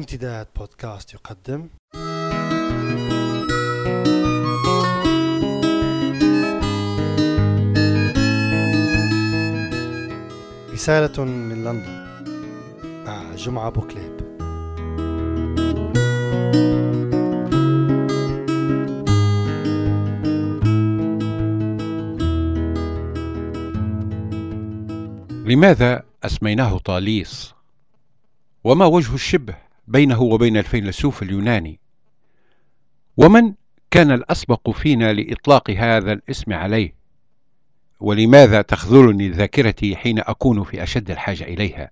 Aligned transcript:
امتداد 0.00 0.46
بودكاست 0.56 1.14
يقدم. 1.14 1.68
رسالة 10.72 11.24
من 11.24 11.64
لندن. 11.64 12.10
مع 13.06 13.34
جمعة 13.34 13.70
بوكليب 13.70 14.20
لماذا 25.46 26.02
أسميناه 26.24 26.78
طاليس؟ 26.78 27.54
وما 28.64 28.86
وجه 28.86 29.14
الشبه؟ 29.14 29.69
بينه 29.90 30.22
وبين 30.22 30.56
الفيلسوف 30.56 31.22
اليوناني؟ 31.22 31.80
ومن 33.16 33.54
كان 33.90 34.10
الأسبق 34.10 34.70
فينا 34.70 35.12
لإطلاق 35.12 35.70
هذا 35.70 36.12
الاسم 36.12 36.52
عليه؟ 36.52 36.94
ولماذا 38.00 38.62
تخذلني 38.62 39.28
ذاكرتي 39.28 39.96
حين 39.96 40.18
أكون 40.18 40.64
في 40.64 40.82
أشد 40.82 41.10
الحاجة 41.10 41.44
إليها؟ 41.44 41.90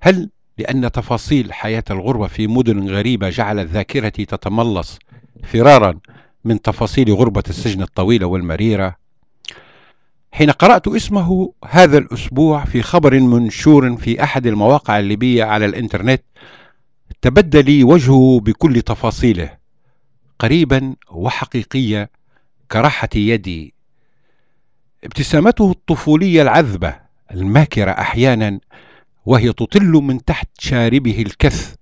هل 0.00 0.30
لأن 0.58 0.92
تفاصيل 0.92 1.52
حياة 1.52 1.84
الغربة 1.90 2.26
في 2.26 2.46
مدن 2.46 2.88
غريبة 2.88 3.28
جعلت 3.28 3.70
ذاكرتي 3.70 4.24
تتملص 4.24 4.98
فرارا 5.44 5.98
من 6.44 6.62
تفاصيل 6.62 7.12
غربة 7.12 7.42
السجن 7.48 7.82
الطويلة 7.82 8.26
والمريرة؟ 8.26 8.96
حين 10.32 10.50
قرأت 10.50 10.88
اسمه 10.88 11.52
هذا 11.64 11.98
الأسبوع 11.98 12.64
في 12.64 12.82
خبر 12.82 13.20
منشور 13.20 13.96
في 13.96 14.22
أحد 14.22 14.46
المواقع 14.46 14.98
الليبية 14.98 15.44
على 15.44 15.64
الإنترنت 15.64 16.22
تبدى 17.24 17.62
لي 17.62 17.84
وجهه 17.84 18.40
بكل 18.40 18.82
تفاصيله 18.82 19.50
قريبا 20.38 20.94
وحقيقية 21.10 22.10
كراحة 22.70 23.08
يدي. 23.14 23.74
ابتسامته 25.04 25.70
الطفولية 25.70 26.42
العذبة 26.42 26.96
الماكرة 27.30 27.90
أحيانا 27.90 28.60
وهي 29.26 29.52
تطل 29.52 29.90
من 29.90 30.24
تحت 30.24 30.48
شاربه 30.58 31.22
الكث 31.22 31.74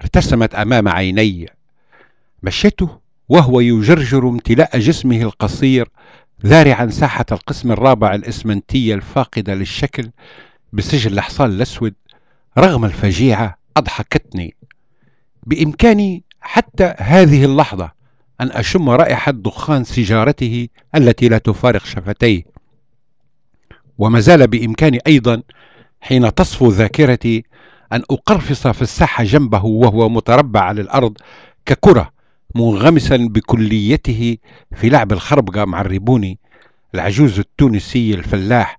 ارتسمت 0.00 0.54
أمام 0.54 0.88
عيني. 0.88 1.46
مشيته 2.42 2.98
وهو 3.28 3.60
يجرجر 3.60 4.28
امتلاء 4.28 4.78
جسمه 4.78 5.22
القصير 5.22 5.88
ذارعا 6.46 6.86
ساحة 6.86 7.26
القسم 7.32 7.72
الرابع 7.72 8.14
الإسمنتية 8.14 8.94
الفاقدة 8.94 9.54
للشكل 9.54 10.10
بسجل 10.72 11.12
الحصان 11.12 11.50
الأسود 11.50 11.94
رغم 12.58 12.84
الفجيعة 12.84 13.58
أضحكتني. 13.76 14.54
بإمكاني 15.48 16.24
حتى 16.40 16.94
هذه 16.98 17.44
اللحظة 17.44 17.90
أن 18.40 18.50
أشم 18.50 18.90
رائحة 18.90 19.32
دخان 19.32 19.84
سيجارته 19.84 20.68
التي 20.94 21.28
لا 21.28 21.38
تفارق 21.38 21.84
شفتيه. 21.84 22.42
وما 23.98 24.20
زال 24.20 24.46
بإمكاني 24.46 24.98
أيضا 25.06 25.42
حين 26.00 26.34
تصفو 26.34 26.68
ذاكرتي 26.70 27.44
أن 27.92 28.02
أقرفص 28.10 28.66
في 28.66 28.82
الساحة 28.82 29.24
جنبه 29.24 29.64
وهو 29.64 30.08
متربع 30.08 30.60
على 30.60 30.80
الأرض 30.80 31.18
ككرة 31.66 32.10
منغمسا 32.54 33.16
بكليته 33.16 34.36
في 34.74 34.88
لعب 34.88 35.12
الخربقة 35.12 35.64
مع 35.64 35.80
الريبوني 35.80 36.38
العجوز 36.94 37.38
التونسي 37.38 38.14
الفلاح 38.14 38.78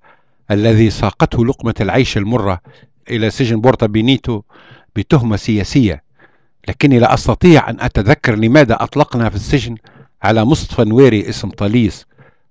الذي 0.52 0.90
ساقته 0.90 1.46
لقمة 1.46 1.76
العيش 1.82 2.18
المرة 2.18 2.62
إلى 3.10 3.30
سجن 3.30 3.62
بورتا 3.62 3.86
بينيتو 3.86 4.42
بتهمة 4.96 5.36
سياسية. 5.36 6.09
لكني 6.68 7.00
لا 7.00 7.14
أستطيع 7.14 7.70
أن 7.70 7.78
أتذكر 7.80 8.36
لماذا 8.36 8.84
أطلقنا 8.84 9.30
في 9.30 9.36
السجن 9.36 9.76
على 10.24 10.46
مصطفى 10.46 10.84
نويري 10.84 11.30
اسم 11.30 11.50
طليس 11.50 12.06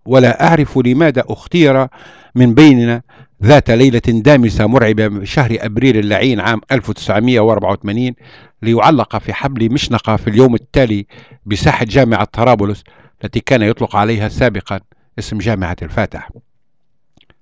ولا 0.06 0.48
أعرف 0.48 0.78
لماذا 0.78 1.25
أختير 1.28 1.87
من 2.34 2.55
بيننا 2.55 3.03
ذات 3.43 3.71
ليلة 3.71 4.03
دامسة 4.06 4.66
مرعبة 4.66 5.06
بشهر 5.09 5.56
أبريل 5.60 5.97
اللعين 5.97 6.41
عام 6.41 6.60
1984 6.72 8.15
ليعلق 8.62 9.19
في 9.19 9.32
حبل 9.32 9.72
مشنقة 9.72 10.16
في 10.16 10.31
اليوم 10.31 10.55
التالي 10.55 11.06
بساحة 11.47 11.84
جامعة 11.84 12.25
طرابلس 12.25 12.84
التي 13.25 13.41
كان 13.41 13.62
يطلق 13.62 13.97
عليها 13.97 14.28
سابقا 14.28 14.81
اسم 15.19 15.38
جامعة 15.38 15.77
الفاتح. 15.82 16.31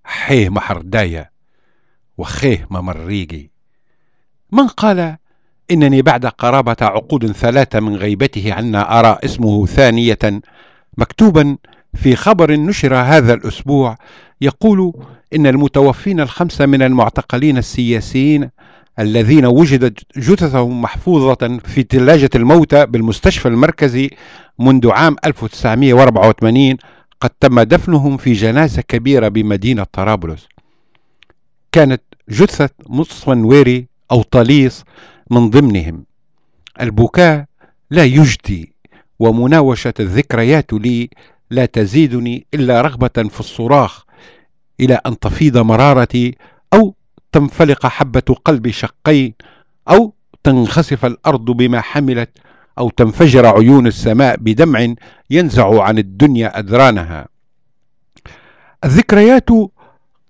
حيه 0.04 0.48
محرداية 0.48 1.30
وخيه 2.18 2.66
ممريقي 2.70 3.50
من 4.52 4.66
قال 4.66 5.16
إنني 5.70 6.02
بعد 6.02 6.26
قرابة 6.26 6.76
عقود 6.80 7.32
ثلاثة 7.32 7.80
من 7.80 7.96
غيبته 7.96 8.52
عنا 8.54 8.98
أرى 8.98 9.18
اسمه 9.24 9.66
ثانية 9.66 10.18
مكتوبا 10.98 11.56
في 11.94 12.16
خبر 12.16 12.52
نشر 12.52 12.94
هذا 12.94 13.34
الأسبوع 13.34 13.96
يقول 14.40 14.92
إن 15.34 15.46
المتوفين 15.46 16.20
الخمسة 16.20 16.66
من 16.66 16.82
المعتقلين 16.82 17.58
السياسيين 17.58 18.50
الذين 18.98 19.46
وجدت 19.46 20.18
جثثهم 20.18 20.82
محفوظة 20.82 21.58
في 21.64 21.86
ثلاجة 21.90 22.30
الموتى 22.34 22.86
بالمستشفى 22.86 23.48
المركزي 23.48 24.10
منذ 24.58 24.90
عام 24.90 25.16
1984 25.24 26.76
قد 27.20 27.30
تم 27.30 27.60
دفنهم 27.60 28.16
في 28.16 28.32
جنازة 28.32 28.82
كبيرة 28.82 29.28
بمدينة 29.28 29.86
طرابلس. 29.92 30.48
كانت 31.72 32.02
جثة 32.28 32.70
مصطفى 32.88 33.30
نويري 33.34 33.86
أو 34.12 34.22
طليس 34.22 34.84
من 35.30 35.50
ضمنهم. 35.50 36.04
البكاء 36.80 37.44
لا 37.90 38.04
يجدي 38.04 38.74
ومناوشة 39.18 39.94
الذكريات 40.00 40.72
لي 40.72 41.10
لا 41.50 41.66
تزيدني 41.66 42.46
إلا 42.54 42.80
رغبة 42.80 43.28
في 43.28 43.40
الصراخ 43.40 44.04
إلى 44.80 44.94
أن 45.06 45.18
تفيض 45.18 45.58
مرارتي 45.58 46.36
أو 46.74 46.94
تنفلق 47.32 47.86
حبة 47.86 48.36
قلبي 48.44 48.72
شقين 48.72 49.34
أو 49.88 50.14
تنخسف 50.44 51.04
الأرض 51.04 51.44
بما 51.44 51.80
حملت 51.80 52.30
أو 52.78 52.90
تنفجر 52.90 53.46
عيون 53.46 53.86
السماء 53.86 54.36
بدمع 54.36 54.94
ينزع 55.30 55.82
عن 55.82 55.98
الدنيا 55.98 56.60
أذرانها. 56.60 57.28
الذكريات 58.84 59.48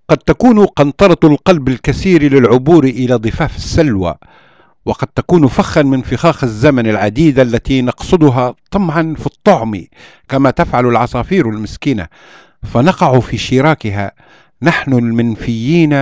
قد 0.09 0.19
تكون 0.19 0.67
قنطرة 0.67 1.19
القلب 1.25 1.69
الكثير 1.69 2.33
للعبور 2.33 2.85
إلى 2.85 3.15
ضفاف 3.15 3.57
السلوى 3.57 4.15
وقد 4.87 5.07
تكون 5.07 5.47
فخا 5.47 5.83
من 5.83 6.03
فخاخ 6.03 6.45
الزمن 6.45 6.87
العديدة 6.87 7.43
التي 7.43 7.83
نقصدها 7.83 8.55
طمعا 8.71 9.15
في 9.19 9.27
الطعم 9.27 9.85
كما 10.29 10.51
تفعل 10.51 10.87
العصافير 10.87 11.49
المسكينة. 11.51 12.07
فنقع 12.63 13.21
في 13.21 13.39
شراكها. 13.39 14.13
نحن 14.63 14.93
المنفيين 14.93 15.93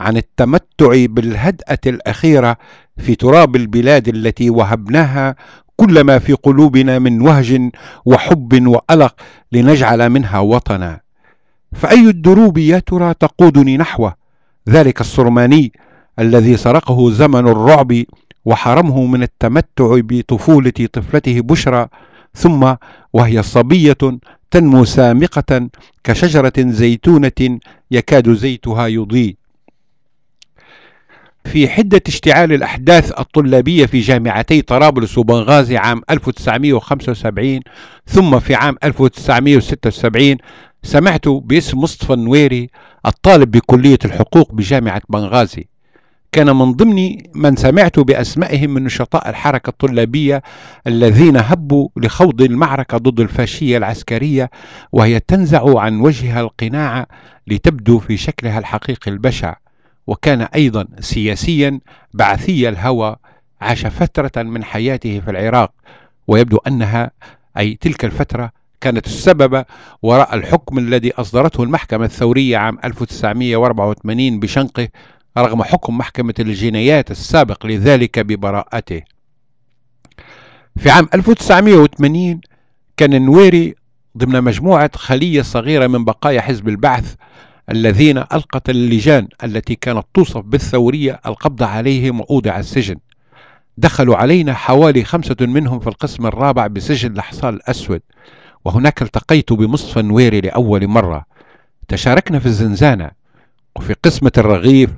عن 0.00 0.16
التمتع 0.16 1.06
بالهدأة 1.06 1.78
الأخيرة 1.86 2.56
في 2.98 3.14
تراب 3.14 3.56
البلاد 3.56 4.08
التي 4.08 4.50
وهبناها 4.50 5.36
كل 5.76 6.00
ما 6.00 6.18
في 6.18 6.32
قلوبنا 6.32 6.98
من 6.98 7.20
وهج 7.20 7.70
وحب 8.04 8.66
وألق 8.66 9.14
لنجعل 9.52 10.10
منها 10.10 10.38
وطنا. 10.38 11.00
فأي 11.72 12.08
الدروب 12.08 12.58
يا 12.58 12.78
ترى 12.78 13.14
تقودني 13.14 13.76
نحوه؟ 13.76 14.14
ذلك 14.68 15.00
الصرماني 15.00 15.72
الذي 16.18 16.56
سرقه 16.56 17.10
زمن 17.10 17.48
الرعب 17.48 18.04
وحرمه 18.44 19.04
من 19.06 19.22
التمتع 19.22 20.00
بطفولة 20.00 20.70
طفلته 20.92 21.40
بشرى 21.40 21.88
ثم 22.34 22.74
وهي 23.12 23.42
صبية 23.42 23.96
تنمو 24.50 24.84
سامقة 24.84 25.68
كشجرة 26.04 26.52
زيتونة 26.58 27.58
يكاد 27.90 28.32
زيتها 28.32 28.86
يضيء. 28.86 29.36
في 31.44 31.68
حدة 31.68 32.02
اشتعال 32.08 32.52
الأحداث 32.52 33.20
الطلابية 33.20 33.86
في 33.86 34.00
جامعتي 34.00 34.62
طرابلس 34.62 35.18
وبنغازي 35.18 35.76
عام 35.76 36.02
1975 36.10 37.60
ثم 38.06 38.38
في 38.38 38.54
عام 38.54 38.76
1976 38.84 40.36
سمعت 40.82 41.28
باسم 41.28 41.78
مصطفى 41.78 42.12
النويري 42.12 42.70
الطالب 43.06 43.50
بكلية 43.50 43.98
الحقوق 44.04 44.52
بجامعة 44.52 45.02
بنغازي. 45.08 45.66
كان 46.34 46.56
من 46.56 46.72
ضمن 46.72 47.16
من 47.34 47.56
سمعت 47.56 47.98
بأسمائهم 47.98 48.70
من 48.70 48.84
نشطاء 48.84 49.30
الحركة 49.30 49.70
الطلابية 49.70 50.42
الذين 50.86 51.36
هبوا 51.36 51.88
لخوض 51.96 52.42
المعركة 52.42 52.98
ضد 52.98 53.20
الفاشية 53.20 53.76
العسكرية 53.76 54.50
وهي 54.92 55.20
تنزع 55.20 55.78
عن 55.78 56.00
وجهها 56.00 56.40
القناع 56.40 57.06
لتبدو 57.46 57.98
في 57.98 58.16
شكلها 58.16 58.58
الحقيقي 58.58 59.10
البشع. 59.10 59.54
وكان 60.06 60.42
أيضا 60.42 60.86
سياسيا 61.00 61.80
بعثي 62.14 62.68
الهوى 62.68 63.16
عاش 63.60 63.86
فترة 63.86 64.42
من 64.42 64.64
حياته 64.64 65.20
في 65.24 65.30
العراق. 65.30 65.72
ويبدو 66.28 66.56
أنها 66.66 67.10
أي 67.58 67.78
تلك 67.80 68.04
الفترة 68.04 68.50
كانت 68.80 69.06
السبب 69.06 69.64
وراء 70.02 70.34
الحكم 70.34 70.78
الذي 70.78 71.12
أصدرته 71.12 71.62
المحكمة 71.62 72.04
الثورية 72.04 72.56
عام 72.56 72.78
1984 72.84 74.40
بشنقه 74.40 74.88
رغم 75.38 75.62
حكم 75.62 75.98
محكمة 75.98 76.34
الجنايات 76.38 77.10
السابق 77.10 77.66
لذلك 77.66 78.18
ببراءته. 78.18 79.02
في 80.76 80.90
عام 80.90 81.08
1980 81.14 82.40
كان 82.96 83.14
النويري 83.14 83.74
ضمن 84.18 84.44
مجموعة 84.44 84.90
خلية 84.94 85.42
صغيرة 85.42 85.86
من 85.86 86.04
بقايا 86.04 86.40
حزب 86.40 86.68
البعث 86.68 87.14
الذين 87.70 88.18
ألقت 88.18 88.70
اللجان 88.70 89.28
التي 89.44 89.74
كانت 89.74 90.06
توصف 90.14 90.40
بالثورية 90.40 91.20
القبض 91.26 91.62
عليهم 91.62 92.20
وأودع 92.20 92.58
السجن. 92.58 92.96
دخلوا 93.76 94.16
علينا 94.16 94.54
حوالي 94.54 95.04
خمسة 95.04 95.36
منهم 95.40 95.80
في 95.80 95.86
القسم 95.86 96.26
الرابع 96.26 96.66
بسجن 96.66 97.12
الحصان 97.12 97.54
الأسود 97.54 98.00
وهناك 98.64 99.02
التقيت 99.02 99.52
بمصطفى 99.52 100.00
النويري 100.00 100.40
لأول 100.40 100.86
مرة. 100.86 101.24
تشاركنا 101.88 102.38
في 102.38 102.46
الزنزانة 102.46 103.10
وفي 103.76 103.94
قسمة 104.04 104.32
الرغيف 104.38 104.90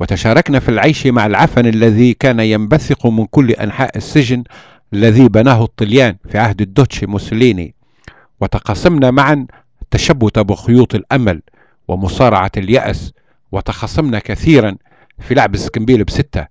وتشاركنا 0.00 0.58
في 0.58 0.68
العيش 0.68 1.06
مع 1.06 1.26
العفن 1.26 1.66
الذي 1.66 2.14
كان 2.14 2.40
ينبثق 2.40 3.06
من 3.06 3.26
كل 3.26 3.50
أنحاء 3.50 3.96
السجن 3.96 4.44
الذي 4.92 5.28
بناه 5.28 5.64
الطليان 5.64 6.16
في 6.28 6.38
عهد 6.38 6.60
الدوتشي 6.60 7.06
موسوليني. 7.06 7.74
وتقاسمنا 8.40 9.10
معا 9.10 9.46
التشبت 9.82 10.38
بخيوط 10.38 10.94
الأمل 10.94 11.42
ومصارعة 11.88 12.50
اليأس 12.56 13.12
وتخاصمنا 13.52 14.18
كثيرا 14.18 14.76
في 15.18 15.34
لعب 15.34 15.54
السكنبيل 15.54 16.04
بستة. 16.04 16.46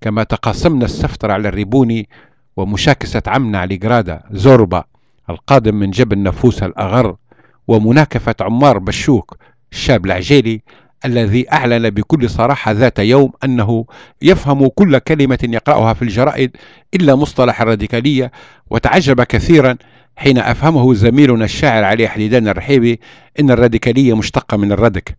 كما 0.00 0.22
تقاسمنا 0.22 0.84
السفتر 0.84 1.30
على 1.30 1.48
الريبوني 1.48 2.08
ومشاكسة 2.56 3.22
عمنا 3.26 3.58
على 3.58 3.76
جرادا 3.76 4.22
زوربا 4.30 4.84
القادم 5.30 5.74
من 5.74 5.90
جبل 5.90 6.22
نفوس 6.22 6.62
الأغر 6.62 7.16
ومناكفة 7.68 8.34
عمار 8.40 8.78
بشوك 8.78 9.36
الشاب 9.72 10.06
العجيلي 10.06 10.62
الذي 11.04 11.52
أعلن 11.52 11.90
بكل 11.90 12.30
صراحة 12.30 12.72
ذات 12.72 12.98
يوم 12.98 13.32
أنه 13.44 13.84
يفهم 14.22 14.68
كل 14.68 14.98
كلمة 14.98 15.38
يقرأها 15.42 15.94
في 15.94 16.02
الجرائد 16.02 16.56
إلا 16.94 17.14
مصطلح 17.14 17.60
الراديكالية 17.60 18.32
وتعجب 18.70 19.22
كثيرا 19.22 19.76
حين 20.16 20.38
أفهمه 20.38 20.94
زميلنا 20.94 21.44
الشاعر 21.44 21.84
علي 21.84 22.08
حديدان 22.08 22.48
الرحيبي 22.48 23.00
أن 23.40 23.50
الراديكالية 23.50 24.16
مشتقة 24.16 24.56
من 24.56 24.72
الردك 24.72 25.16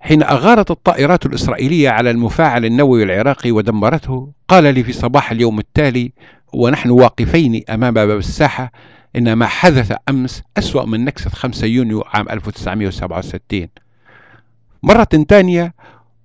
حين 0.00 0.22
أغارت 0.22 0.70
الطائرات 0.70 1.26
الإسرائيلية 1.26 1.90
على 1.90 2.10
المفاعل 2.10 2.64
النووي 2.64 3.02
العراقي 3.02 3.52
ودمرته 3.52 4.32
قال 4.48 4.74
لي 4.74 4.82
في 4.84 4.92
صباح 4.92 5.30
اليوم 5.30 5.58
التالي 5.58 6.12
ونحن 6.52 6.90
واقفين 6.90 7.62
أمام 7.70 7.94
باب 7.94 8.10
الساحة 8.10 8.72
إن 9.16 9.32
ما 9.32 9.46
حدث 9.46 9.92
أمس 10.08 10.42
أسوأ 10.56 10.84
من 10.84 11.04
نكسة 11.04 11.30
5 11.30 11.66
يونيو 11.66 12.04
عام 12.06 12.28
1967 12.28 13.85
مرة 14.86 15.08
ثانية 15.28 15.74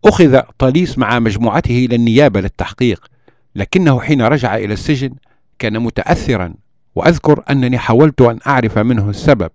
أخذ 0.06 0.40
طليس 0.58 0.98
مع 0.98 1.20
مجموعته 1.20 1.86
إلى 1.86 1.96
النيابة 1.96 2.42
للتحقيق 2.42 3.08
لكنه 3.56 4.00
حين 4.00 4.22
رجع 4.22 4.56
إلى 4.56 4.74
السجن 4.74 5.12
كان 5.60 5.80
متأثرا 5.80 6.54
وأذكر 6.96 7.44
أنني 7.50 7.78
حاولت 7.78 8.22
أن 8.22 8.40
أعرف 8.48 8.78
منه 8.78 9.10
السبب 9.10 9.50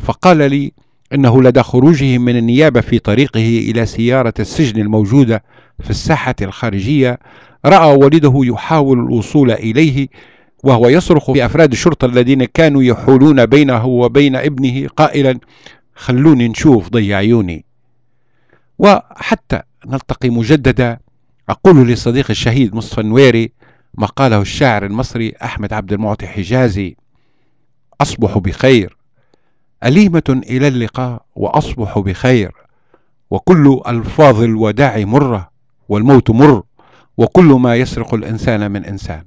فقال 0.00 0.36
لي 0.36 0.72
أنه 1.14 1.42
لدى 1.42 1.62
خروجه 1.62 2.18
من 2.18 2.36
النيابة 2.36 2.80
في 2.80 2.98
طريقه 2.98 3.70
إلى 3.70 3.86
سيارة 3.86 4.34
السجن 4.40 4.80
الموجودة 4.80 5.42
في 5.82 5.90
الساحة 5.90 6.34
الخارجية 6.42 7.18
رأى 7.64 7.96
والده 7.96 8.32
يحاول 8.34 8.98
الوصول 8.98 9.50
إليه 9.50 10.08
وهو 10.64 10.88
يصرخ 10.88 11.30
بأفراد 11.30 11.72
الشرطة 11.72 12.04
الذين 12.04 12.44
كانوا 12.44 12.82
يحولون 12.82 13.46
بينه 13.46 13.86
وبين 13.86 14.36
ابنه 14.36 14.88
قائلا 14.88 15.38
خلوني 15.94 16.48
نشوف 16.48 16.88
ضي 16.88 17.14
عيوني 17.14 17.65
وحتى 18.78 19.62
نلتقي 19.86 20.30
مجددا. 20.30 20.98
أقول 21.48 21.88
لصديقي 21.88 22.30
الشهيد 22.30 22.74
مصطفى 22.74 23.00
النويري 23.00 23.52
ما 23.94 24.06
قاله 24.06 24.40
الشاعر 24.40 24.86
المصري 24.86 25.34
أحمد 25.44 25.72
عبد 25.72 25.92
المعطي 25.92 26.26
حجازي 26.26 26.96
أصبح 28.00 28.38
بخير 28.38 28.96
أليمة 29.84 30.40
إلى 30.50 30.68
اللقاء 30.68 31.22
وأصبح 31.36 31.98
بخير 31.98 32.52
وكل 33.30 33.80
ألفاظ 33.88 34.42
الوداع 34.42 34.98
مرة 34.98 35.50
والموت 35.88 36.30
مر 36.30 36.62
وكل 37.16 37.44
ما 37.44 37.76
يسرق 37.76 38.14
الإنسان 38.14 38.70
من 38.70 38.84
إنسان. 38.84 39.24